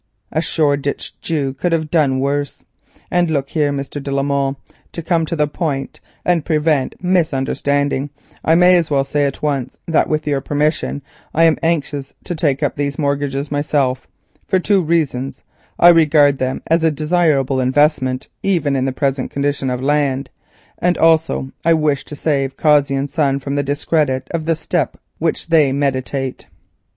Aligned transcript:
A 0.31 0.41
Shoreditch 0.41 1.13
Jew 1.21 1.53
could 1.53 1.71
not 1.73 1.73
have 1.77 1.91
done 1.91 2.19
worse. 2.19 2.65
And 3.11 3.29
look 3.29 3.49
here, 3.51 3.71
Mr. 3.71 4.01
de 4.01 4.09
la 4.09 4.23
Molle, 4.23 4.57
to 4.93 5.03
come 5.03 5.27
to 5.27 5.35
the 5.35 5.47
point 5.47 5.99
and 6.25 6.43
prevent 6.43 6.95
misunderstanding, 7.03 8.09
I 8.43 8.55
may 8.55 8.77
as 8.77 8.89
well 8.89 9.03
say 9.03 9.25
at 9.27 9.43
once 9.43 9.77
that 9.87 10.09
with 10.09 10.25
your 10.25 10.41
permission, 10.41 11.03
I 11.35 11.43
am 11.43 11.59
anxious 11.61 12.15
to 12.23 12.33
take 12.33 12.63
up 12.63 12.77
these 12.77 12.97
mortgages 12.97 13.51
myself, 13.51 14.07
for 14.47 14.57
two 14.57 14.81
reasons; 14.81 15.43
I 15.79 15.89
regard 15.89 16.39
them 16.39 16.63
as 16.65 16.83
a 16.83 16.89
desirable 16.89 17.59
investment 17.61 18.27
even 18.41 18.75
in 18.75 18.85
the 18.85 18.91
present 18.93 19.29
condition 19.29 19.69
of 19.69 19.83
land, 19.83 20.31
and 20.79 20.97
also 20.97 21.51
I 21.63 21.75
wish 21.75 22.05
to 22.05 22.15
save 22.15 22.57
Cossey 22.57 22.95
and 22.95 23.07
Son 23.07 23.37
from 23.37 23.53
the 23.53 23.61
discredit 23.61 24.29
of 24.31 24.45
the 24.45 24.55
step 24.55 24.97
which 25.19 25.49
they 25.49 25.71
meditate." 25.71 26.47